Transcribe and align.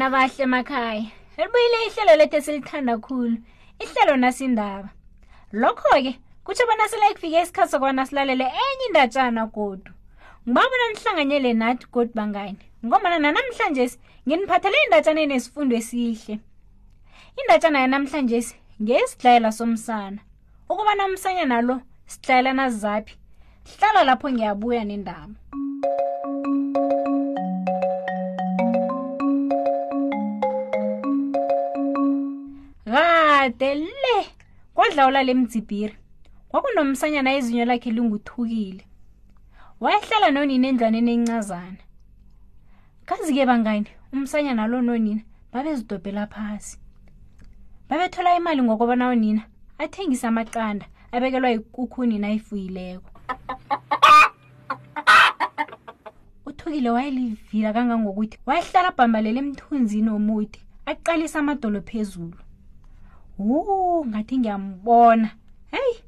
bana 0.00 0.12
bahle 0.12 0.42
emakhaya 0.44 1.02
elibuyile 1.38 1.86
ihlelo 1.88 2.14
lethu 2.18 2.42
silithanda 2.42 2.94
khulu 3.00 3.30
ihlelo 3.82 4.16
nasindaba 4.20 4.88
lokho-ke 5.52 6.12
kutsho 6.44 6.62
bona 6.68 6.86
sele 6.88 7.06
kufike 7.14 7.40
isikhathi 7.42 7.70
sokubana 7.70 8.06
silalele 8.06 8.44
enye 8.62 8.84
indatshana 8.88 9.46
godu 9.54 9.90
ngibabona 10.46 10.84
nihlanganyele 10.90 11.50
nathi 11.62 11.86
godu 11.94 12.12
bangani 12.18 12.56
ngomana 12.86 13.18
nanamhlanje 13.24 13.84
nginiphathele 14.26 14.76
indatshana 14.86 15.20
enesifundo 15.26 15.72
esihle 15.80 16.34
indatshana 17.40 17.78
yanamhlanje 17.84 18.38
ngesidlayela 18.82 19.50
somsana 19.58 20.20
ukubana 20.70 21.02
umsanya 21.10 21.44
nalo 21.52 21.74
sidlayela 22.12 22.50
nazizaphi 22.58 23.12
hlala 23.78 24.00
lapho 24.08 24.26
ngiyabuya 24.32 24.82
nendaba 24.88 25.34
mm. 25.52 25.67
kade 33.48 33.74
le 33.74 34.16
kwadlawula 34.76 35.22
le 35.24 35.32
mdzibhiri 35.34 35.96
kwakunomsanyana 36.52 37.32
izinyo 37.36 37.64
lakhe 37.64 37.88
linguthukile 37.96 38.84
wayehlala 39.82 40.28
nonina 40.36 40.68
endlwaneni 40.68 41.10
encazana 41.16 41.80
kazi-ke 43.08 43.48
bangani 43.50 43.88
umsanyana 44.12 44.64
lo 44.70 44.78
nonina 44.86 45.22
babezidobhela 45.52 46.24
phasi 46.34 46.76
babethola 47.88 48.36
imali 48.36 48.60
ngokobana 48.62 49.08
onina 49.12 49.42
athengise 49.82 50.26
amaqanda 50.28 50.84
abekelwa 51.14 51.48
ikukhunina 51.56 52.26
ayifuyileko 52.30 53.08
uthukile 56.48 56.90
wayelivila 56.92 57.72
kangangokuthi 57.76 58.36
wayehlala 58.48 58.88
abhambalela 58.92 59.38
emthunzini 59.44 60.10
womuthi 60.14 60.60
aqalisa 60.92 61.38
amadolo 61.40 61.80
phezulu 61.88 62.36
huu 63.38 64.04
ngathi 64.06 64.38
ngiyambona 64.38 65.30
heyi 65.72 65.98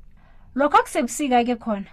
lokho 0.59 0.77
akusebusika 0.78 1.39
ke 1.47 1.55
khona 1.62 1.91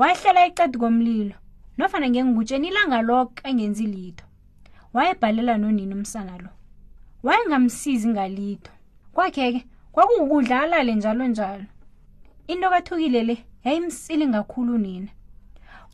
wayehlela 0.00 0.40
ecadi 0.48 0.76
komlilo 0.82 1.34
nofana 1.78 2.06
ngengutsheni 2.10 2.66
ilanga 2.72 2.98
loko 3.08 3.34
engenzi 3.50 3.86
litho 3.94 4.24
wayebhalela 4.94 5.54
nonini 5.62 5.94
umsana 5.98 6.34
lo 6.42 6.48
wayengamsizi 7.26 8.06
ngalitho 8.12 8.72
kwakhe 9.14 9.46
ke 9.56 9.60
kwakungukudla 9.94 10.56
alale 10.64 10.92
njalo 10.98 11.24
njalo 11.32 11.64
into 12.50 12.66
kathukile 12.74 13.20
le 13.28 13.34
yayimsili 13.64 14.24
ngakhulu 14.26 14.74
unina 14.74 15.08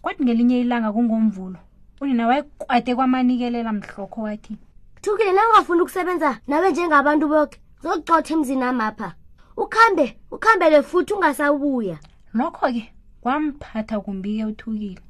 kodwa 0.02 0.23
ngelinye 0.25 0.56
ilanga 0.61 0.91
kungomvulo 0.92 1.58
unina 2.00 2.25
wayekwade 2.27 2.95
kwamanikelela 2.95 3.73
mhlokho 3.73 4.19
wathi 4.23 4.55
thukile 5.02 5.33
na 5.33 5.42
ungafuni 5.48 5.80
ukusebenza 5.80 6.30
nabe 6.48 6.70
njengabantu 6.70 7.28
boke 7.28 7.58
zocotha 7.83 8.33
emzini 8.34 8.62
amapha 8.71 9.09
ukhambe 9.62 10.07
ukhambele 10.34 10.79
futhi 10.89 11.13
ungasabuya 11.17 11.97
lokho 12.39 12.67
ke 12.75 12.83
kwamphatha 13.23 13.97
kumbike 14.05 14.45
uthukile 14.51 15.01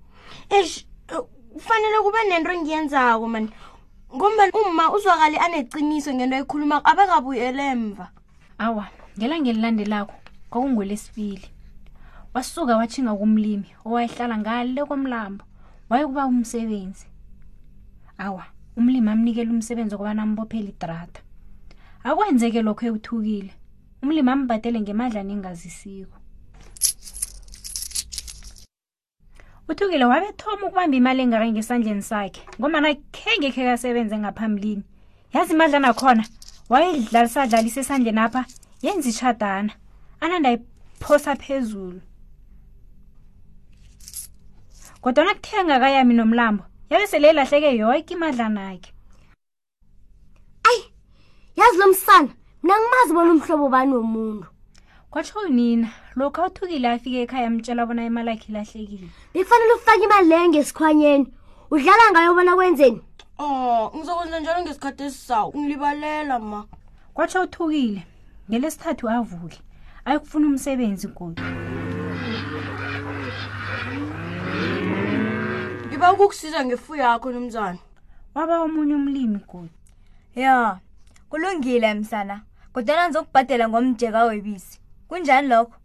esh 0.58 0.84
kufanele 1.54 1.98
kube 2.04 2.18
nento 2.28 2.50
engiyenzako 2.56 3.24
mani 3.32 3.48
ngomba 4.14 4.42
uma 4.60 4.84
uzwakale 4.94 5.36
aneciniso 5.44 6.10
ngento 6.14 6.34
ayikhuluma 6.36 6.76
abekabuyele 6.88 7.62
emva 7.72 8.06
awa 8.64 8.84
ngelangelilandelakho 9.16 10.16
kwakungolesibili 10.50 11.48
wasuka 12.34 12.72
watshinga 12.80 13.12
kumlimi 13.20 13.68
owayehlala 13.88 14.34
ngale 14.42 14.82
komlambo 14.88 15.44
wayekuba 15.90 16.22
umsebenzi 16.28 17.06
awa 18.24 18.44
umlimi 18.76 19.08
amnikela 19.12 19.50
umsebenzi 19.56 19.92
okuba 19.94 20.12
nambophela 20.16 20.68
idrata 20.72 21.20
akwenzeke 22.10 22.60
lokho 22.66 22.82
ewuthukile 22.88 23.50
umlimi 24.02 24.30
ambhatele 24.34 24.78
ngemadlana 24.80 25.32
engazisiko 25.36 26.16
uthukile 29.70 30.04
wabethoma 30.12 30.62
ukubamba 30.66 30.96
imali 31.00 31.20
engake 31.22 31.48
ngesandleni 31.52 32.04
sakhe 32.10 32.40
ngomana 32.58 32.88
khenge 33.16 33.48
khe 33.54 33.62
kasebenze 33.68 34.16
ngaphambilini 34.24 34.84
yazi 35.34 35.50
imadlana 35.56 35.90
khona 36.00 36.24
wayedlalisadlalisa 36.72 37.78
esandleni 37.82 38.20
apha 38.26 38.42
yenza 38.84 39.08
ishadana 39.12 39.72
anandayiphosa 40.24 41.32
phezulu 41.42 42.00
kodwa 45.02 45.22
nakuthenga 45.28 45.74
kayami 45.82 46.14
nomlambo 46.18 46.62
yabe 46.90 47.06
sele 47.10 47.26
elahleke 47.32 47.70
yoke 47.80 48.12
imadlana 48.16 48.62
akhe 48.72 48.90
yazi 51.58 51.76
lo 51.78 51.86
msana 51.86 52.28
mna 52.62 52.74
ngimazi 52.80 53.12
bona 53.14 53.30
umhlobo 53.32 53.68
bani 53.68 53.94
womuntu 53.96 54.46
kwatsho 55.10 55.48
nina 55.48 55.88
lokhu 56.16 56.40
awuthukile 56.40 56.88
afike 56.90 57.22
ekhaya 57.22 57.50
mtshela 57.50 57.86
bona 57.86 58.04
imali 58.04 58.30
akhe 58.30 58.46
ilahlekile 58.48 59.08
bekufanele 59.34 59.72
ufake 59.72 60.04
imali 60.04 60.28
leyo 60.28 60.48
ngesikhwanyeni 60.48 61.26
udlala 61.70 62.02
ngayo 62.12 62.34
bona 62.34 62.54
kwenzeni 62.54 63.02
o 63.38 63.44
oh, 63.44 63.92
ngizokwenza 63.96 64.40
njalo 64.40 64.62
ngesikhathi 64.62 65.02
esisawu 65.04 65.52
ngilibalela 65.58 66.38
ma 66.38 66.64
kwatsho 67.14 67.42
uthukile 67.42 68.06
ngelesithathu 68.50 69.10
avuke 69.10 69.58
ayikufuna 70.04 70.46
umsebenzi 70.46 71.08
godwa 71.08 71.44
ngiba 75.88 76.12
ukukusiza 76.12 76.64
ngefu 76.64 76.94
yakho 76.96 77.30
nomzana 77.32 77.78
waba 78.34 78.60
omunye 78.60 78.94
umlimi 78.94 79.38
godwa 79.48 79.74
ya 80.34 80.42
yeah 80.42 80.80
kulungile 81.28 81.94
msana 81.94 82.44
kodwana 82.72 83.06
ngizokubhadela 83.06 83.68
ngomjeka 83.68 84.24
webisi 84.24 84.80
kunjani 85.08 85.48
lokho 85.48 85.76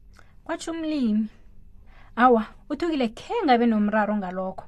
kwatsho 0.44 0.72
umlimi 0.72 1.28
awa 2.16 2.46
uthukile 2.70 3.08
khe 3.18 3.34
ngabe 3.46 3.66
nomraro 3.66 4.14
ngalokho 4.18 4.66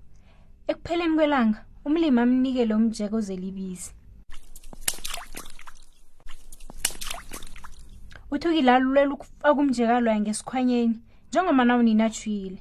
ekupheleni 0.70 1.16
kwelanga 1.16 1.60
umlimi 1.86 2.20
amnikele 2.22 2.74
umjeka 2.76 3.16
ozelibisi 3.20 3.90
uthukile 8.34 8.72
alulela 8.72 9.14
ukufaka 9.14 9.60
umjeka 9.62 10.00
loya 10.00 10.20
ngesikhwanyeni 10.20 10.96
njengoma 11.30 11.64
nawunini 11.66 12.04
atshuyile 12.04 12.60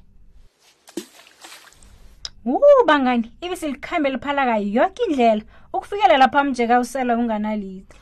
ubangani 2.83 3.27
ibisi 3.41 3.67
likhambe 3.71 4.09
liphalakayo 4.09 4.67
yonke 4.77 5.03
indlela 5.03 5.43
ukufikela 5.73 6.17
lapho 6.17 6.37
amjeka 6.39 6.79
usela 6.79 7.13
unganalitha 7.17 7.95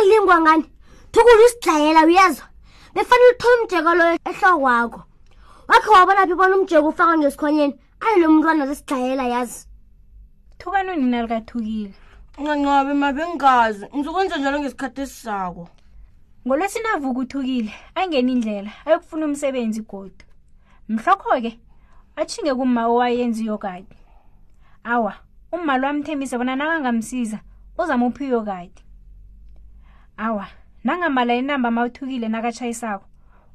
nangilingwa 0.00 0.40
ngani 0.40 0.64
thukuli 1.12 1.44
usidlayela 1.46 2.04
uyezwa 2.06 2.46
befanele 2.94 3.30
uthole 3.32 3.54
umjeko 3.60 3.94
loyo 3.94 4.16
ehlokwakho 4.30 5.02
wakhe 5.68 5.90
wabona 5.90 6.26
phi 6.26 6.34
bona 6.34 6.56
umjeko 6.56 6.88
ufakwa 6.88 7.18
ngesikhonyeni 7.18 7.74
ayi 8.06 8.20
lo 8.20 8.28
mntwana 8.30 8.66
zesidlayela 8.66 9.24
yazi 9.34 9.66
thukani 10.58 10.90
unina 10.90 11.22
likathukile 11.22 11.92
ncancabe 12.40 12.92
mabengazi 12.94 13.84
ngizokwenza 13.96 14.36
njalo 14.36 14.60
ngesikhathi 14.60 15.00
esisako 15.00 15.68
ngolwesinavuka 16.46 17.18
uthukile 17.20 17.72
angeni 17.94 18.32
indlela 18.32 18.72
ayokufuna 18.86 19.26
umsebenzi 19.26 19.80
godwa 19.80 20.26
mhlokho-ke 20.88 21.52
atshinge 22.16 22.52
kuma 22.54 22.86
owayenzi 22.88 23.42
iyokade 23.44 23.94
awa 24.84 25.12
ummali 25.52 25.84
wamthembise 25.86 26.38
bona 26.38 26.56
nakangamsiza 26.56 27.38
uzama 27.78 28.06
uphi 28.06 28.24
iyokade 28.24 28.80
awa 30.20 30.46
nangamala 30.84 31.34
inamba 31.34 31.70
ma 31.70 31.82
uthukile 31.84 32.28
nakatshayisako 32.28 33.06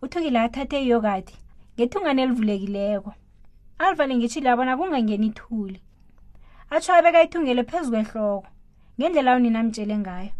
uthukile 0.02 0.40
athathe 0.40 0.84
iyokati 0.84 1.36
ngethungane 1.76 2.22
elivulekileko 2.24 3.14
alvane 3.78 4.14
ngitshile 4.18 4.50
abona 4.50 4.74
kungangeni 4.78 5.28
ithuli 5.28 5.78
atsho 6.74 6.92
abeka 6.98 7.20
ithungelo 7.26 7.62
phezu 7.70 7.90
kwehloko 7.94 8.48
ngendlela 8.98 9.32
unina 9.38 9.58
amtshele 9.62 9.96
ngayo 10.04 10.32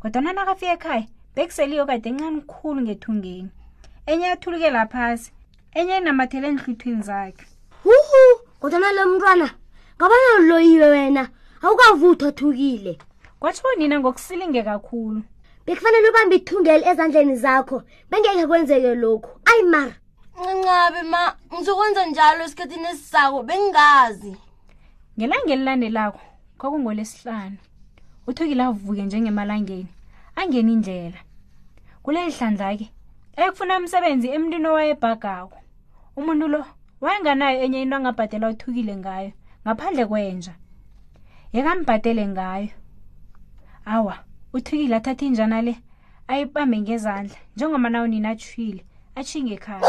kodwana 0.00 0.30
nakafika 0.36 0.72
ekhaya 0.76 1.04
bekusele 1.34 1.72
iyokati 1.74 2.06
encane 2.08 2.38
kukhulu 2.44 2.78
ngethungeni 2.84 3.50
enye 4.10 4.26
athuluke 4.30 4.68
laphasi 4.76 5.32
enye 5.78 5.94
inamathele 6.02 6.46
enhluthwini 6.52 7.02
zakhe 7.08 7.46
huhu 7.84 8.22
kodwana 8.60 8.92
lo 8.96 9.02
mntwana 9.08 9.46
ngabanaloyiwe 9.96 10.86
wena 10.94 11.22
awukavuthwa 11.64 12.28
thukile 12.36 12.92
kwatsho 13.40 13.64
unina 13.76 13.94
ngokusilinge 14.00 14.62
kakhulu 14.68 15.20
bekufanele 15.66 16.06
ubambe 16.10 16.34
ithungeli 16.38 16.82
ezandleni 16.90 17.34
zakho 17.44 17.76
bengeke 18.10 18.44
kwenzeke 18.50 18.90
lokhu 19.02 19.30
ayi 19.50 19.62
ma 19.72 19.82
ncincabi 20.36 21.02
ma 21.12 21.22
ngizokwenza 21.52 22.02
njalo 22.10 22.40
esikhathini 22.46 22.88
esisako 22.92 23.38
bengazi 23.48 24.32
ngelangelilanelakho 25.16 26.22
kwakungolesihlanu 26.58 27.58
uthukile 28.28 28.62
avuke 28.70 29.02
njengemalangeni 29.06 29.92
angena 30.40 30.70
indlela 30.76 31.20
kuleli 32.04 32.32
hlandla 32.38 32.68
ke 32.80 32.86
ayekufuna 33.38 33.74
umsebenzi 33.80 34.26
emntwini 34.34 34.68
owayebhagako 34.70 35.56
umuntu 36.18 36.46
lo 36.52 36.60
wayenganayo 37.02 37.56
enye 37.64 37.78
into 37.82 37.96
angabhadela 37.96 38.46
uthukile 38.52 38.94
ngayo 39.02 39.30
ngaphandle 39.64 40.04
kwenja 40.10 40.52
yekambhadele 41.54 42.24
ngayo 42.34 42.70
awa 43.96 44.16
uthikile 44.54 44.96
athathe 44.96 45.22
injana 45.26 45.62
le 45.62 45.78
ayibambe 46.28 46.78
ngezandla 46.80 47.36
njengoba 47.56 47.88
nawo 47.90 48.06
nini 48.06 48.26
atshile 48.26 48.84
atshinge 49.14 49.56
khaya 49.56 49.82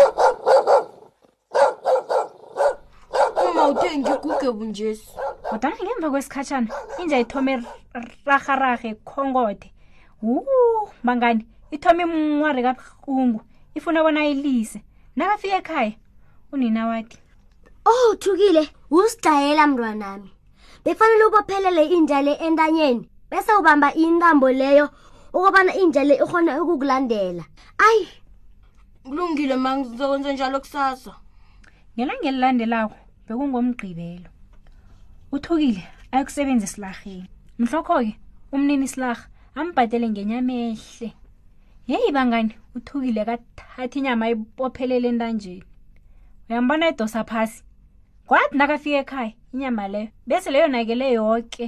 uma 3.50 3.68
uthengi 3.68 4.10
kugebu 4.22 4.64
njesi 4.72 5.06
kodwana 5.50 5.78
ngemva 5.84 6.08
kwesikhatshana 6.12 6.68
inja 7.02 7.18
ithome 7.20 7.64
rarharahe 8.26 8.90
khongode 9.08 9.68
wu 10.24 10.38
mangani 11.04 11.46
ithome 11.76 12.04
imnware 12.04 12.62
kabuhlungu 12.64 13.42
ifuna 13.76 14.04
bona 14.04 14.20
ayilise 14.22 14.80
nakafika 15.16 15.58
ekhaya 15.60 15.94
unina 16.52 16.88
wathi 16.88 17.18
oh 17.86 18.16
thukile 18.16 18.70
usidlayela 18.90 19.68
mntwanami 19.68 20.32
befanele 20.86 21.24
ubophelele 21.26 21.84
inja 21.86 22.22
le 22.22 22.34
entanyeni 22.34 23.10
bese 23.34 23.52
ubamba 23.60 23.90
intambo 24.06 24.48
leyo 24.62 24.86
ukubana 25.36 25.72
indlela 25.82 26.14
ikhona 26.22 26.52
ukukulandela 26.64 27.44
ayi 27.88 28.06
kulungile 29.06 29.56
ma 29.64 29.72
ngizokwenza 29.78 30.30
njalo 30.34 30.58
kusasa 30.64 31.12
ngelanga 31.96 32.28
elilandelako 32.32 32.98
bekungomgqibelo 33.26 34.30
uthukile 35.36 35.82
ayikusebenzi 36.14 36.66
esilarheni 36.70 37.28
mhlokho-ke 37.62 38.12
umnini 38.54 38.88
silarha 38.94 39.26
ambhadele 39.60 40.06
ngenyamehle 40.14 41.10
yeyi 41.90 42.10
bangani 42.16 42.54
uthukile 42.78 43.22
kathatha 43.30 43.96
inyama 44.00 44.24
ayibophelele 44.26 45.08
entanjeni 45.14 45.66
uyambona 46.50 46.84
edosa 46.92 47.22
phasi 47.30 47.58
kwathi 48.28 48.54
nakafika 48.58 49.00
ekhaya 49.02 49.32
inyama 49.54 49.84
leyo 49.94 50.10
bese 50.28 50.48
leyo 50.54 50.68
nakele 50.70 51.06
yoke 51.18 51.66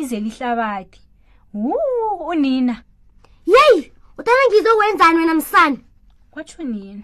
izelihlabathi 0.00 1.00
huu 1.52 2.26
unina 2.26 2.82
yeyi 3.46 3.92
utana 4.18 4.38
ngizokwenzani 4.48 5.18
wena 5.18 5.34
msana 5.34 5.76
kwatsho 6.30 6.62
nina 6.62 7.02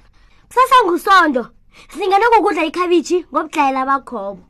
kusasa 0.48 0.74
ngusondo 0.86 1.46
singenokukudla 1.92 2.64
ikhabishi 2.64 3.22
ngobudlayela 3.24 3.86
bakhobo 3.86 4.42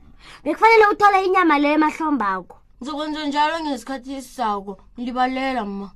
bekufanele 0.44 0.87
uthole 0.87 1.25
inyama 1.25 1.58
leyo 1.58 1.75
emahlombako 1.75 2.58
ndizokwenza 2.81 3.26
njalo 3.26 3.61
ngesikhathi 3.61 4.14
esisako 4.14 4.79
ndibalela 4.99 5.64
mma 5.64 5.91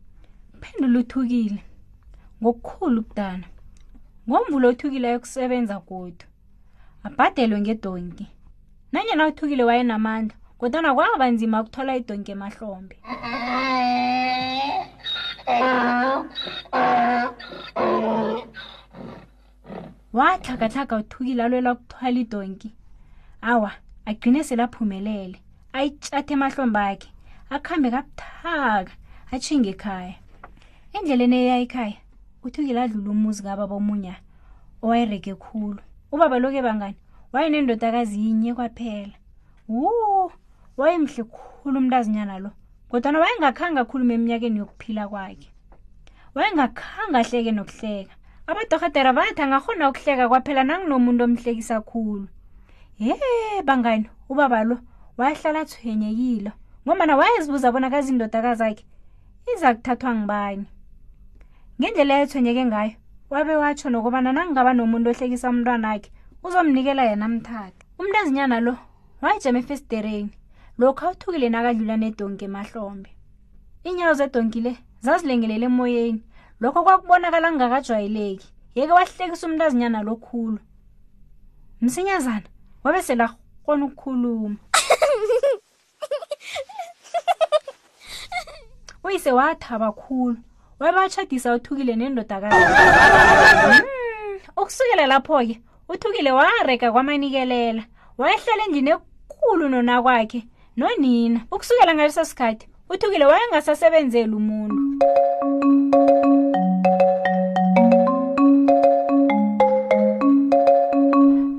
phendula 0.60 0.98
uthukile 0.98 1.64
ngokukhulu 2.42 3.02
kudana 3.02 3.44
ngomvulo 4.30 4.68
othukile 4.68 5.08
ayokusebenza 5.08 5.80
kodwa 5.80 6.26
abhadelwe 7.04 7.60
ngedonki 7.60 8.26
nanye 8.92 9.14
nauthukile 9.14 9.64
wayenamandla 9.64 10.36
kodwa 10.58 10.82
nakwaba 10.82 11.26
nzima 11.30 11.60
ukuthola 11.60 11.96
idonki 11.96 12.30
emahlombe 12.32 12.98
uh 13.04 13.26
-uh 13.26 13.67
waatlhakatlhaka 20.18 20.94
uthukile 20.96 21.42
alwela 21.44 21.72
ukuthwala 21.72 22.18
idonki 22.20 22.70
awa 23.50 23.70
agcine 24.10 24.40
sele 24.46 24.62
aphumelele 24.66 25.38
ayitshathe 25.76 26.32
emahlomba 26.36 26.80
akhe 26.90 27.10
akuhambe 27.54 27.88
kabuthaka 27.94 28.92
atshinge 29.34 29.68
ekhaya 29.74 30.14
endleleni 30.96 31.36
eya 31.44 31.56
ekhaya 31.64 31.98
uthukile 32.46 32.80
adlula 32.84 33.10
umuzi 33.16 33.40
kababa 33.46 33.74
omunya 33.80 34.14
owayereke 34.84 35.32
khulu 35.42 35.80
ubaba 36.14 36.36
loku 36.42 36.56
ebangani 36.60 36.98
wayenendodakazi 37.32 38.14
yinye 38.22 38.50
kwaphela 38.56 39.14
wu 39.74 39.86
wayemhle 40.80 41.22
khulu 41.34 41.76
umntu 41.80 41.94
azinyana 42.00 42.36
lo 42.44 42.50
kodwana 42.90 43.18
wayengakhanga 43.22 43.80
akhuluma 43.84 44.12
eminyakeni 44.16 44.58
yokuphila 44.64 45.04
kwakhe 45.12 45.48
wayengakhanga 46.36 47.18
ahleke 47.20 47.52
nokuhleka 47.52 48.12
abadorhedera 48.48 49.10
bathi 49.12 49.40
angakhona 49.44 49.84
ukuhleka 49.92 50.24
kwaphela 50.30 50.62
nanginomuntu 50.64 51.22
omhlekisa 51.28 51.76
khulu 51.90 52.24
ye 52.98 53.14
bangani 53.68 54.08
ubaba 54.32 54.64
lo 54.68 54.76
wayehlala 55.20 55.60
athwenyekile 55.68 56.50
ngomana 56.84 57.12
wayezibuza 57.20 57.68
bona 57.72 57.92
kaziindodakazi 57.92 58.62
akhe 58.68 58.84
iza 59.52 59.68
kuthathwa 59.76 60.10
ngibani 60.18 60.64
ngendlela 61.76 62.12
ayethwenyeke 62.16 62.62
ngayo 62.72 62.94
wabe 63.32 63.52
watsho 63.60 63.92
nokubana 63.92 64.32
nangingaba 64.32 64.72
nomuntu 64.72 65.12
ohlekisa 65.12 65.52
umntwana 65.52 65.86
akhe 65.94 66.08
uzomnikela 66.46 67.04
yena 67.10 67.28
mthatha 67.36 67.76
umntu 68.00 68.14
ezinyana 68.22 68.56
lo 68.64 68.72
wayejama 69.22 69.58
efestereni 69.62 70.32
lokhu 70.78 71.04
awuthukile 71.04 71.48
nakadlula 71.50 71.96
nedonki 71.96 72.44
emahlombe 72.48 73.10
iinyawo 73.86 74.14
zedonkile 74.18 74.72
zazilengelela 75.04 75.66
emoyeni 75.70 76.22
lokho 76.62 76.80
kwakubonakala 76.84 77.48
kungakajwayeleki 77.50 78.46
yeke 78.76 78.92
wahlekisa 78.92 79.46
umntu 79.46 79.64
azinyana 79.64 80.02
lokhulu 80.08 80.58
msinyazana 81.82 82.48
wabe 82.84 83.02
selakhona 83.02 83.84
ukukhuluma 83.86 84.56
uyise 89.04 89.32
wathaba 89.32 89.92
khulu 89.92 90.36
wabatshadisa 90.80 91.54
uthukile 91.54 91.96
nendodakazi 91.96 92.54
hmm, 93.82 94.40
ukusukela 94.60 95.06
lapho-ke 95.06 95.56
uthukile 95.88 96.32
warega 96.32 96.92
kwamanikelela 96.92 97.82
wayehlala 98.18 98.62
endlini 98.64 98.90
ekulu 98.90 99.68
nona 99.68 100.02
kwakhe 100.02 100.42
nonina 100.78 101.40
ukusukela 101.50 101.94
ngaleso 101.94 102.24
sikhathi 102.24 102.68
uthukile 102.94 103.24
wayengasasebenzeli 103.30 104.34
umuntu 104.40 104.76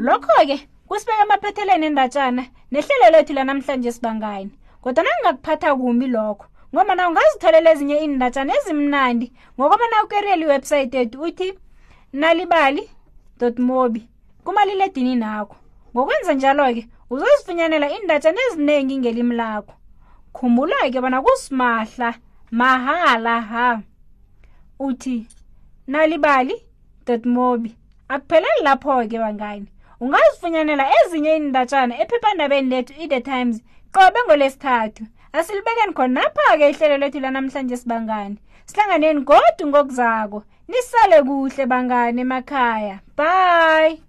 lokho-ke 0.08 0.58
kusibeka 0.88 1.24
emaphetheleni 1.26 1.86
endatshana 1.90 2.44
nehlelo 2.72 3.08
lethu 3.14 3.34
lanamhlanje 3.38 3.92
sibangani 3.96 4.52
kodwa 4.84 5.04
nangingakuphatha 5.04 5.70
kumbi 5.80 6.08
lokho 6.16 6.46
ngoba 6.74 6.94
na 6.96 7.04
ungazitholela 7.10 7.70
ezinye 7.74 7.96
iindatshana 8.04 8.52
ezimnandi 8.60 9.28
ngokobana 9.58 9.98
ukeriyela 10.04 10.44
iwebhsayithi 10.46 10.98
ethu 11.04 11.18
uthi 11.28 11.48
nalibali 12.20 12.84
mobi 13.68 14.02
kumalile 14.46 14.84
edini 14.88 15.16
nakho 15.24 15.56
ngokwenza 15.94 16.34
njalo-ke 16.40 16.84
uzozifunyanela 17.10 17.90
iindatshana 17.92 18.42
eziningi 18.52 18.96
ngelimi 18.98 19.36
lakho 19.36 19.74
khumbula 20.36 20.76
ke 20.94 21.00
bona 21.02 21.22
kusimahla 21.22 22.10
mahala 22.52 23.42
ha 23.42 23.68
uthi 24.80 25.28
nalibali 25.88 26.56
mobi 27.26 27.76
akupheleli 28.10 28.62
lapho 28.64 29.08
ke 29.10 29.18
bangani 29.20 29.66
ungazifunyanela 30.02 30.86
ezinye 30.98 31.32
iindatshana 31.34 31.94
ephephandabeni 32.02 32.70
lethu 32.70 32.94
i-the 33.04 33.22
times 33.26 33.58
qobe 33.94 34.20
ngolesithathu 34.26 35.04
asilibekeni 35.34 35.94
khona 35.98 36.22
napha-ke 36.22 36.66
ihlelo 36.72 36.98
lethu 36.98 37.20
lanamhlanje 37.20 37.76
sibangani 37.78 38.38
sihlanganeni 38.70 39.22
godwa 39.22 39.66
ngokuzako 39.68 40.44
nisale 40.70 41.18
kuhle 41.28 41.66
bangani 41.66 42.22
emakhaya 42.22 42.98
bye 43.18 44.09